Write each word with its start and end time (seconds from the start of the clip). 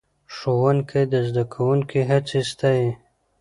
ښوونکی 0.35 1.01
د 1.11 1.13
زده 1.27 1.43
کوونکو 1.53 1.99
هڅې 2.09 2.39
ستایي 2.51 2.89